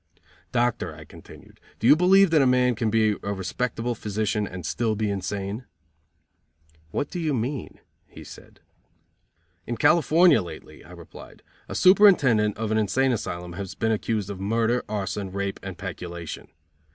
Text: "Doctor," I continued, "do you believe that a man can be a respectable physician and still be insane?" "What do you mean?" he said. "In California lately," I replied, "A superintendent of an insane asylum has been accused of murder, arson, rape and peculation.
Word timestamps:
"Doctor," 0.51 0.95
I 0.95 1.05
continued, 1.05 1.59
"do 1.77 1.85
you 1.85 1.95
believe 1.95 2.31
that 2.31 2.41
a 2.41 2.47
man 2.47 2.73
can 2.73 2.89
be 2.89 3.17
a 3.21 3.33
respectable 3.35 3.93
physician 3.93 4.47
and 4.47 4.65
still 4.65 4.95
be 4.95 5.11
insane?" 5.11 5.65
"What 6.89 7.11
do 7.11 7.19
you 7.19 7.35
mean?" 7.35 7.77
he 8.07 8.23
said. 8.23 8.61
"In 9.67 9.77
California 9.77 10.41
lately," 10.41 10.83
I 10.83 10.89
replied, 10.93 11.43
"A 11.69 11.75
superintendent 11.75 12.57
of 12.57 12.71
an 12.71 12.79
insane 12.79 13.11
asylum 13.11 13.53
has 13.53 13.75
been 13.75 13.91
accused 13.91 14.31
of 14.31 14.39
murder, 14.39 14.83
arson, 14.89 15.31
rape 15.31 15.59
and 15.61 15.77
peculation. 15.77 16.47